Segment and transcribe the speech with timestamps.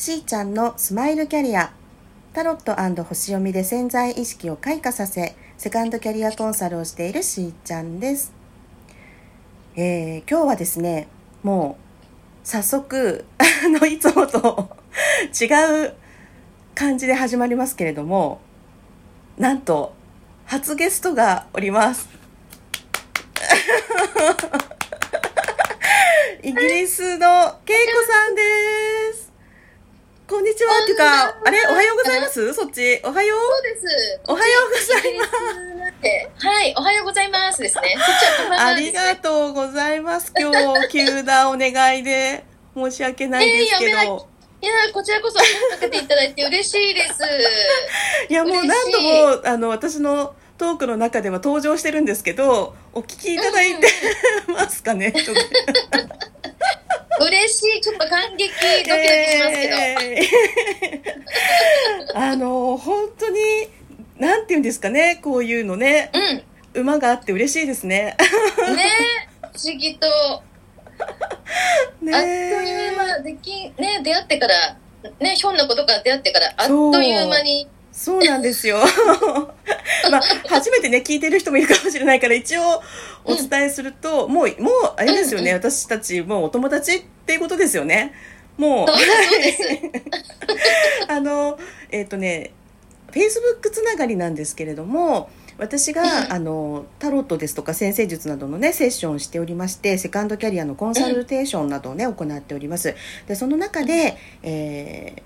[0.00, 1.74] しーちゃんのスマイルキャリア。
[2.32, 8.32] タロット星読みで潜在意識を開花させセカンドキャリアコンサルをしているしーちゃんです、
[9.76, 11.06] えー今日はですね
[11.42, 11.76] も
[12.42, 14.70] う早速あのいつもと
[15.38, 15.94] 違う
[16.74, 18.40] 感じで始まりますけれども
[19.36, 19.92] なんと
[20.46, 22.08] 初ゲストがおります。
[26.42, 28.79] イギリスのけいこさんです。
[30.30, 30.78] こんにちは。
[30.84, 31.58] っていうか、あれ？
[31.66, 32.54] おはようございます？
[32.54, 33.00] そっち？
[33.02, 34.20] おはよそうです。
[34.28, 35.30] おはようございます
[36.38, 36.46] す。
[36.46, 37.96] はい、おはようございますですね。
[38.46, 38.64] そ。
[38.64, 40.32] ありがとうございます。
[40.38, 42.44] 今日、急なお願いで
[42.76, 44.28] 申し訳ないですけど。
[44.62, 47.18] いや、こちらこそ声かけていただいて嬉しいです。
[48.28, 53.88] いや、もう何度も、あの、私のトークの中では登場してるんですけど、お聞きいただいて
[54.46, 55.42] ますかね、ちょっと
[57.24, 57.80] 嬉しい。
[57.80, 59.76] ちょっと感激、ドキドキしますけど。
[59.76, 61.20] えー
[62.14, 63.40] あの、本当に、
[64.18, 66.10] なんて言うんですかね、こういうのね、
[66.74, 66.80] うん。
[66.82, 68.16] 馬があって嬉しいですね。
[68.74, 68.90] ね
[69.52, 70.06] 不思議と、
[72.02, 74.76] ねあっという間、でき、ね、出会ってから、
[75.18, 78.78] ね、ひょんなことから出会ってから、あっという間に、そうなんですよ。
[80.10, 82.82] まあ、初めてね、聞いてる人もいるかもしれないから、一応
[83.24, 88.14] お伝えすると、もう、もう、あれですよね、うん私たち、もうお友達っていうことですよね。
[88.56, 88.88] もう。
[91.08, 91.58] あの、
[91.90, 92.52] えっ、とね、
[93.12, 95.28] Facebook つながりなんですけれども、
[95.60, 102.94] 私が、うんあのタロットですとか先生術などのねセッションをしておりましてセカンドキャリアのコンサルテーションなどをね、行っております
[103.26, 105.22] でその中で、えー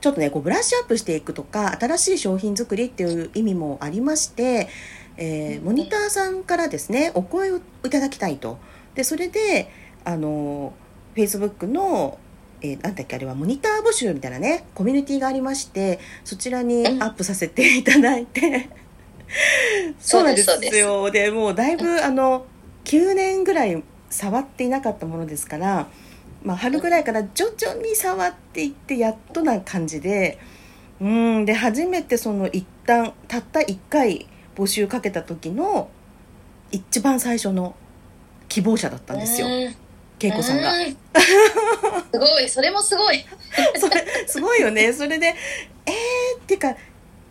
[0.00, 4.68] ちょっとねこうブラッシュアップしていくとか新しい商品作りっていう意味もありまして、
[5.16, 8.58] えーモニターさんからですねお声をいただきたいと。
[8.94, 9.70] でそれで
[10.04, 10.72] あの
[11.14, 12.18] Facebook の
[12.60, 18.68] えーなんだっけあれはモニター募集みたいなねコミュニティがありましてそちらにアップさせていただいて。
[19.98, 21.10] そうなんですよ。
[21.10, 22.46] でもうだいぶあの
[22.84, 25.88] 9年ぐらい触っていなかったものですから、
[26.42, 30.38] まあ、春ぐらいから徐々に触っていってやっとな感じで
[31.00, 35.90] うんで初めてその一旦たった1回募集かけた時の
[36.70, 37.74] 一番最初の
[38.48, 39.76] 希望者だったんですようん
[40.18, 40.72] 恵子さんが。
[40.72, 40.96] うん
[42.12, 43.22] すごい、それもすごい。
[43.78, 46.76] それすごいよねそれでえー、っていうか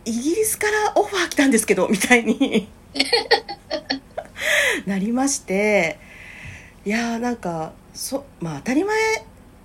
[0.04, 2.68] イギリスからオファー来たんですけどみたいに
[4.86, 5.98] なりまして
[6.84, 8.96] いやーなんかそまあ当たり前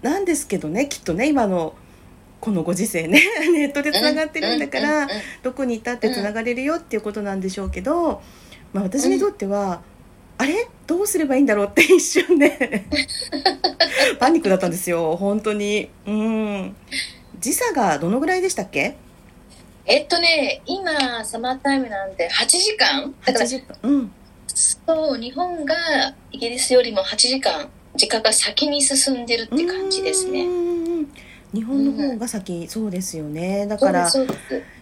[0.01, 1.75] なんですけどねきっとね今の
[2.39, 3.21] このご時世ね
[3.53, 5.07] ネットでつながってるんだから、
[5.43, 8.19] どこにいたってつながれるよっていうことなんでしょうけど、
[8.73, 9.83] まあ、私にとっては、
[10.39, 10.67] あれ？
[10.87, 12.83] どうすればいいんだろうって 一瞬で
[14.19, 15.89] パニックだったんですよ本当に。
[16.07, 16.75] うん。
[17.39, 18.95] 時差がどのぐらいでしたっけ？
[19.85, 23.13] えっとね、今、サマータイムなんで8時間？
[23.23, 23.77] だか8ら、時間。
[23.83, 24.11] うん。
[24.47, 25.75] そう、日本が
[26.31, 27.69] イギリスよりも8時間、
[28.01, 30.47] 時間が先に進んでるって感じですね。
[30.47, 31.05] ね
[31.53, 33.67] 日本の方が先、そうですよね。
[33.67, 34.09] だから。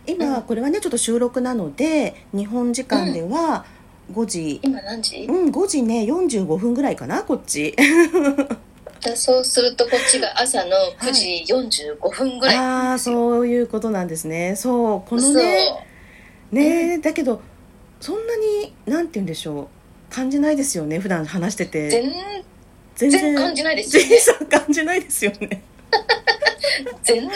[0.07, 3.66] 今これはねちょっと収録なので日本時間では
[4.13, 5.25] 5時、今何時？
[5.28, 7.75] うん、5時ね45分ぐらいかなこっち。
[9.03, 12.56] だそうするとこっちが朝の9時45分ぐらい。
[12.56, 14.56] ああそういうことなんですね。
[14.56, 15.86] そうこのね
[16.51, 17.41] ねだけど
[18.00, 19.68] そんなになんて言うんでしょう。
[20.09, 21.90] 感じないですよね普段話してて。
[21.90, 22.12] 全
[23.00, 23.36] 全然。
[23.36, 24.48] 感じないですよね。
[24.50, 25.62] 感じないですよね。
[27.04, 27.30] 全然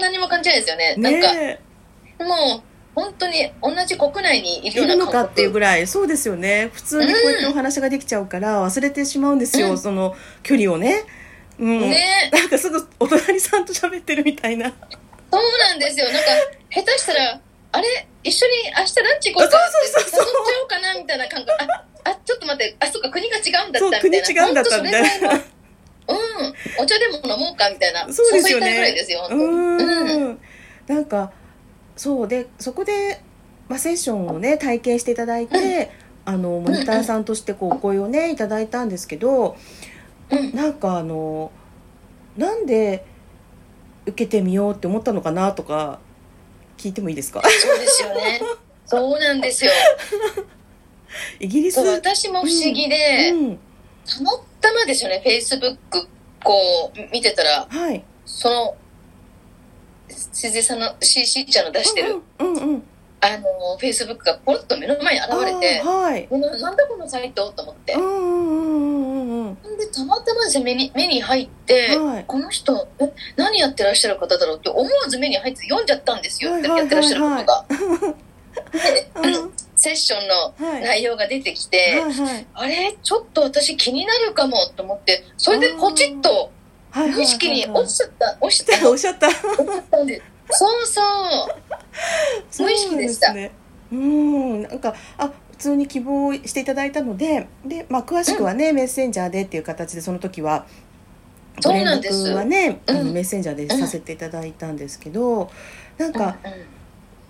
[0.00, 0.94] 何も感じないですよね。
[0.96, 1.60] なんか、ね
[2.20, 2.62] もう、
[2.94, 5.52] 本当に同じ国内にいるのかっていう覚。
[5.54, 6.70] ぐらいそうですよね。
[6.72, 9.78] 普通にこうやってお話ができちゃうから忘れてしまうんですよ、うん。
[9.78, 11.04] その距離をね。
[11.58, 14.72] うん、ねなんかすぐお隣さんと喋ってるみたいな。
[15.32, 16.06] そうなんですよ。
[16.12, 16.30] なんか、
[16.70, 17.40] 下手したら、
[17.72, 18.06] あれ？
[18.24, 20.26] 一緒に明日ランチ行こうかってそうそうそうそう。
[20.26, 21.62] 誘っちゃおうかなみたいな感覚。
[21.62, 21.84] あ、
[22.48, 24.26] 待って、あ、そっか、国が違うんだったみたいな。
[24.26, 25.40] 国違うんだったみたいなうん。
[26.80, 28.10] お茶でも飲もうかみたいな。
[28.12, 29.28] そうですよ誘いたいぐらいねですよ。
[29.30, 29.76] ううん。
[29.78, 30.40] ーん
[30.86, 31.32] なんか
[31.96, 33.20] そうでそこで、
[33.68, 35.90] まあ、セッションをね体験していただいて、
[36.24, 39.56] あのモニターさんとしてこうお声をねいただいたんですけど
[40.30, 40.54] うん。
[40.54, 41.52] なんかあの
[42.36, 43.04] なんで
[44.06, 45.98] 受けてみようって思ったのかなとか
[46.78, 47.42] 聞いてもいいですか？
[47.42, 48.40] そうですよね。
[48.86, 49.72] そうなんですよ。
[51.40, 51.80] イギリス。
[51.80, 53.58] 私も不思議で、うん、
[54.06, 55.78] たまたまですよね、Facebook
[56.42, 58.04] こう見てたら、はい。
[58.24, 58.76] その、
[60.08, 62.82] しずさんの、し、しーちゃんの出してる、うんうんうん。
[63.20, 66.28] あの、Facebook がポロッと目の前に現れてはい。
[66.30, 67.94] ななんだこのサイトと思って。
[67.94, 67.98] う。
[67.98, 69.58] んうんうんうんうん。
[69.64, 72.24] うんでたまたまですね目に目に入って、はい。
[72.26, 78.14] この人え何やってらっしゃる方だろうって思わず目に入って読んじゃったんですよ、はいはいはいはいやってらっしゃることが。
[79.76, 82.46] セッションのはい内容が出てきて、はいはい。
[82.54, 82.96] あれ？
[83.02, 86.50] ちょっと私気になるかもと思ってそれでポチッと
[86.90, 88.38] はいはいはい無意識に落ちちゃった。
[88.40, 88.88] 落ちた。
[88.90, 91.02] 落ちちゃったそうそ
[92.60, 92.62] う。
[92.64, 93.28] 無意識でした。
[93.28, 93.50] そうね
[93.92, 94.62] うん。
[94.62, 100.66] なんかあ普通に希望していただいたのでで、まあ、詳しくはね、メッセンジャーでっていう形でその時は
[101.60, 105.50] そうご連絡はね、うんメッセンジャーでさせていただいたんですけど、
[105.98, 106.66] なんかうんうん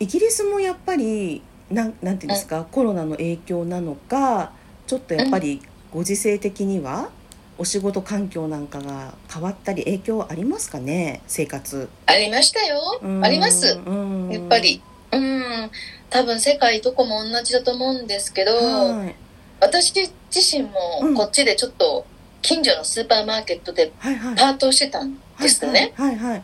[0.01, 4.53] イギリスもやっぱりなんなんていうんですか、コロナの影響なのか
[4.87, 5.61] ちょっとやっぱり
[5.93, 7.11] ご時世的には
[7.59, 11.89] お仕事環境なんかが変わったり影響ありますかね生活。
[12.07, 13.01] ありましたよ。
[13.03, 13.25] うん。
[13.25, 13.81] あります。
[13.85, 14.31] うん。
[14.31, 14.81] やっぱり。
[15.11, 15.71] うん。
[16.09, 19.15] 多分世界どこも同じだと思うんですけど、はい。
[19.61, 20.13] 私自
[20.57, 20.63] 身
[21.01, 21.15] うん。
[21.15, 22.07] もこっちでちょっと
[22.43, 26.17] 近所のスーパーマーケットでパートをしてたんですね、はい。
[26.17, 26.43] はいはい。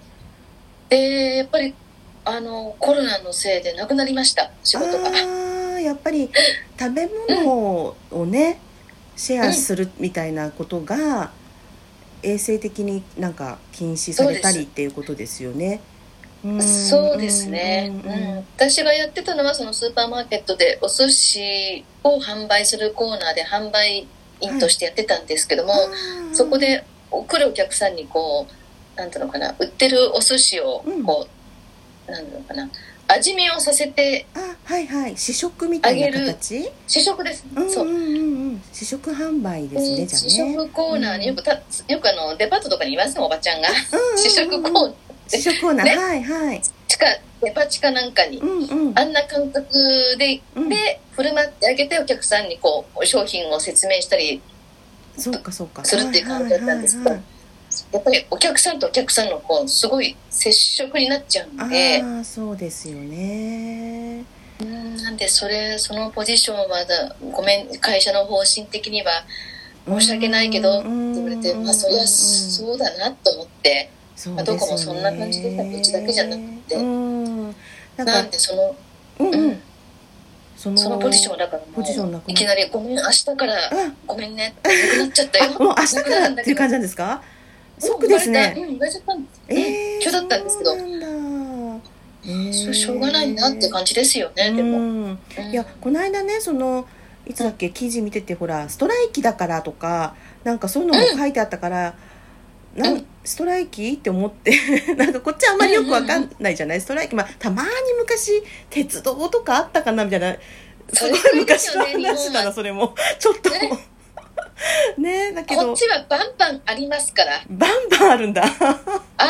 [0.88, 1.74] でやっぱり
[2.25, 5.11] あのコロナのせいでなくなりました仕事が。
[5.81, 6.31] やっぱり
[6.79, 8.59] 食べ物をね、
[9.17, 11.31] シェアするみたいなことが
[12.23, 15.82] 衛生的になんか禁止されたりっていうことですよね。
[16.47, 18.37] んそうですね、ううんんうん。
[18.56, 24.06] 私がやってたのはそのスーパーマーケットでお寿司を販売するコーナーで販売
[24.41, 26.35] 員としてやってたんですけども、あー。
[26.35, 28.47] そこで来るお客さんにこ
[28.97, 31.44] うなんていうのかな売ってるお寿司をこう、
[32.06, 32.68] なんていうのかな。
[33.06, 35.16] 味見をさせてあはいはい。
[35.16, 36.72] 試食みたいな形？
[36.86, 38.02] 試食です、うんそううんうん。
[38.02, 38.08] う。
[38.54, 40.30] ん試食販売ですね、でじゃあね。
[40.30, 41.60] 試食コーナーによくた、よ
[42.00, 44.94] くあのデパートとかにいますねおばちゃんがうん試食コーナー
[45.28, 46.62] 試食コーナー、ねはいはい。
[46.88, 47.06] 地下
[47.42, 48.98] デパ地下なんかに、うんうん。
[48.98, 49.68] あんな感覚
[50.18, 50.68] でうん。
[50.70, 54.40] で振る舞ってあげてお客さんにこう商品を説明したり
[55.18, 55.84] そうかそうか。
[55.84, 57.10] するっていう感じだったんですけど。
[57.10, 57.33] はいはい
[57.93, 62.03] やっぱりお客さんとお客さんのこうすごい接触になっちゃうんはいで。
[62.03, 64.25] ああそうですよね。
[64.61, 69.25] うんなんでそれそのポジションはだごめん会社の方針的には
[69.87, 73.91] 申し訳ないけどって言われてまあそりゃそうだなと思って。
[74.17, 76.76] そうまあどこもそんな感じでうちだけじゃなくて。
[76.76, 77.55] うん。
[77.97, 78.75] なんでその
[79.21, 79.50] うんううん。
[79.50, 79.62] ん
[80.56, 83.71] そのそのポジションだからポジションなくいきなり「ごめん明日からあ
[84.06, 85.53] ごめんね」 ってなくなっちゃったよ。
[85.56, 87.23] あもう明日からっていう感じなんですか？
[87.79, 88.55] 即ですね。
[88.56, 90.71] うん言われちゃったんですええ急だったんですけど。
[90.73, 91.06] そうなんだ。
[92.26, 95.05] えーそうしょうがないなって感じですよねでも、うん。
[95.05, 96.87] うんいやこの間ねその
[97.26, 101.94] いつだっけ記事見ててほらストライキだからとかなんかそういうのも書いてあったから、
[102.76, 102.97] なうん。
[102.99, 104.53] んストライキって思って
[104.97, 107.69] なんかこっちあんまりよくわかんないじゃない、ストライキまあたまに
[107.99, 110.37] 昔鉄道とかあったかなみたいな。
[110.93, 112.94] すごい昔の話だなそれも。
[113.19, 113.49] ちょっと。
[113.50, 113.71] ね
[114.98, 115.66] ねだけど。
[115.66, 117.42] こっちはバンバンありますから。
[117.48, 118.42] バンバンあるんだ。
[118.42, 118.46] あ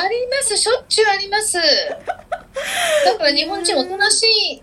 [0.08, 0.56] ります。
[0.56, 1.58] しょっちゅうあります。
[3.04, 4.62] だから日本人おとなしい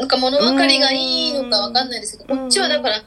[0.00, 3.02] のか物分かりがいいのかわかんないですけどこっちはだから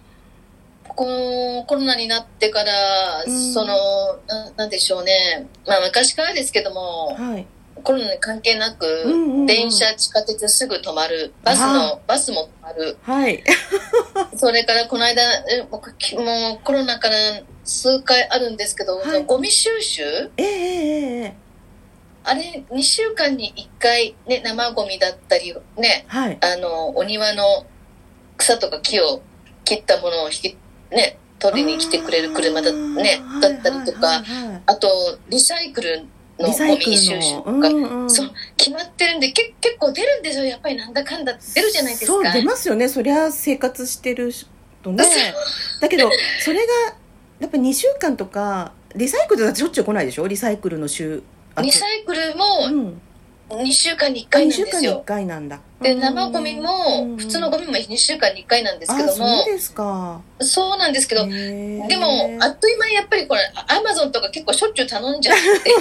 [0.88, 3.54] このコロナになってからうん。
[3.54, 3.76] その
[4.28, 5.48] ななんでしょうね。
[5.66, 7.46] まあ昔からですけどもはい。
[7.84, 9.46] コロナに関係なく、うんうんうん。
[9.46, 11.34] 電車地下鉄すぐ止まる。
[11.44, 12.98] バスのバスも止まる。
[13.04, 13.44] はい。
[14.36, 15.22] それからこの間
[15.70, 17.16] もうコロナから
[17.64, 19.24] 数回あるんですけど、はい。
[19.24, 20.02] ゴミ収集？
[20.38, 21.34] ええええええ。
[22.24, 26.38] あれ2週間に1回、ね、生ゴミだったりねはい。
[26.42, 27.68] あのお庭の
[28.38, 29.22] 草とか木を
[29.64, 30.58] 切ったものを引き、
[30.90, 34.24] ね、取りに来てくれる車だ,、ねだったりとか、
[34.66, 36.08] あとリサイクル
[36.40, 38.10] のリサイクゴミ収集ルとか、のうんうん。
[38.10, 40.46] そう決まってるんでけ結構出るんですよ。
[40.46, 42.14] やっぱりなんだかんだ出るじゃないですか。
[42.14, 42.90] そう出ますよね。
[42.90, 44.32] そりゃ生活してる
[44.84, 45.04] とね。
[45.82, 46.74] だけどそれが
[47.40, 50.28] やっぱ2週間とかリサイクルだってしょっちゅう来ないでしょ？
[50.28, 51.22] リサイクルの週
[51.56, 53.02] あリサイクルうもん、
[53.50, 55.60] 2週間に1あ2回なん週間に1ですよ回なんだ。
[55.82, 60.22] でうん生ゴミも普通のゴミも2週間に1回なんですけどあもそうですか。
[60.40, 65.72] そうなんですけどでも、あっという間にやっぱりこれ、アマゾンとか結構しょっちゅう頼んじゃって、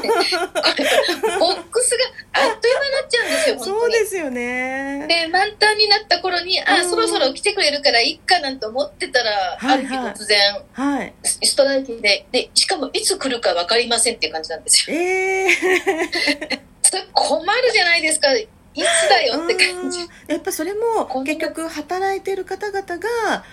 [1.40, 2.04] ボックスが
[2.34, 3.86] あっという間になっちゃうんですよ、本そ。
[3.86, 5.06] うですよね。
[5.08, 6.90] で、満タンになった頃に、あ、うん。
[6.90, 10.38] そろそろ来てくれるからいっかなんて思ってたら、はいある日突然、
[10.72, 11.12] はい。
[11.24, 14.96] スストライキで、で、しかもいつ来るか分かりませんっていう感じなんですよ。
[14.96, 18.32] ええそれ困るじゃないですか。
[18.32, 20.00] いつだよって感じ。
[20.00, 20.08] うん。
[20.28, 23.44] やっぱそれも結局働いてる方々が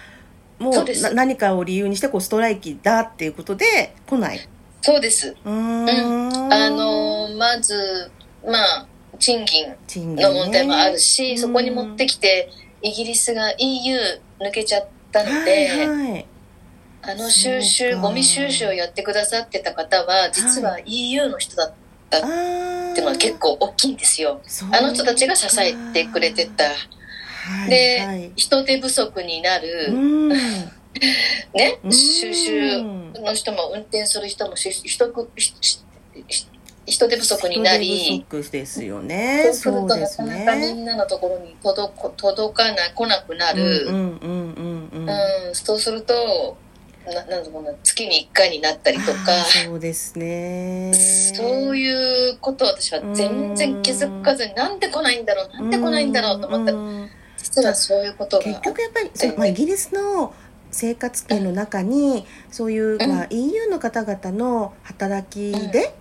[0.60, 4.39] もそう何かを理由にしてこうストライキだっていうことで来ない。
[4.81, 5.36] そうです。
[5.43, 6.53] うーん。
[6.53, 8.12] あのーまず、
[8.45, 9.75] まあ、賃金
[10.15, 11.38] の問題もあるし、うん。
[11.38, 12.50] そこに持ってきて
[12.81, 13.98] イギリスが EU
[14.39, 16.27] 抜けちゃったのはいで、はい。
[17.03, 21.74] あの収集、ゴミ収集をやってくださってた方は、実は EU の人だっ
[22.12, 22.17] あ
[22.91, 24.41] ってーいうのは結構大きいんですよ。
[24.71, 26.65] あの人たちが支えてくれてた。
[26.65, 26.71] は
[27.67, 28.31] いではい。
[28.36, 30.29] 人手不足になうる、ん。
[31.53, 31.91] ね、うん。
[31.91, 35.07] 収集の人も運転する人もし人
[37.07, 43.88] 手不足にな人り、手不足ですよそねうするとなかなかみねんなのところに届こ届かない、来なくなる。
[45.53, 46.57] そうすると、
[47.05, 58.43] ななんだろうな、月に1回になったりとか、そうですねそういうことを私は全然気づかずに、なんで来ないんだろう、なんで来ないんだろうと思ったら、うん実はそういうことが。
[58.43, 60.34] 結局やっぱりそう、まあ、イギリスの
[60.70, 65.96] 生活圏の中にそういう、うんまあ、EU の方々の働きで、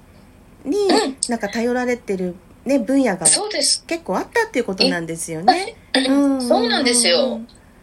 [0.65, 3.27] にうんなんか頼られてる、ね、分野が。
[3.27, 5.77] 結構あったっていうことなんですよね。
[5.95, 7.41] うんそうなんですよ。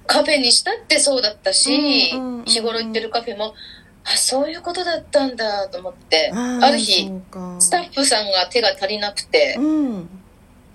[0.08, 3.54] うんカフェにしたってそうだったし、うんうんうん日頃行ってるカフェも、
[4.06, 7.12] あ、そういうことだったんだと思って、ある日、
[7.60, 10.10] スタッフさんが手が足りなくて、うん。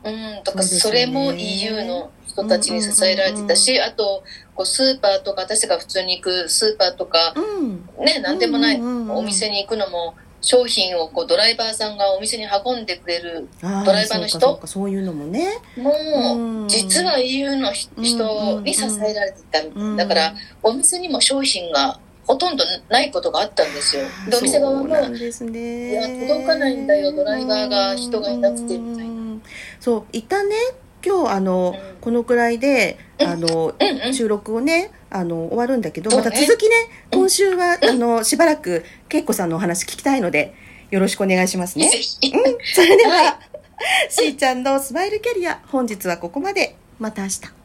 [0.05, 0.81] うん、とか、そね。
[0.81, 4.23] それも EU の人たちに支えられてたし、あと、
[4.55, 8.05] こうスーパーとか、私が普通に行くスーパーとか、うん。
[8.05, 9.17] ね、なんでもないうんうんうんうん。
[9.19, 14.61] お店に行くのも、商品をこうドライバーさんがお店に運んでくれる、ドライバーの人？
[14.67, 15.49] そういうのもね。
[15.77, 19.97] もう実は EU の人に支えられてたみたいうん。
[19.97, 24.03] だから、お店にも商品がほとんどないことがあったんですよ。
[24.29, 24.91] で、お店側も、ね。
[24.91, 29.13] いや届かないんだよドライバーが人がいなくてみたいな。
[29.13, 29.43] うん。
[29.79, 30.57] そう一旦ね。
[31.05, 32.01] 今日あの、うん。
[32.01, 33.27] このくらいでうん。
[33.29, 34.07] あの、うん。
[34.07, 34.15] うん。
[34.15, 36.75] 収録をねあの終わるんだけど、また続きね
[37.13, 40.55] うん今週は、あのしばらく恵子さんのお話聞きたいので
[40.91, 41.89] よろしくお願いしますね。
[41.91, 41.99] ぜ。
[41.99, 42.33] ひ。
[42.75, 44.13] それでは、はい。
[44.13, 46.77] しーちゃんのスマイルキャリア本日はここまで。
[46.99, 47.62] また明日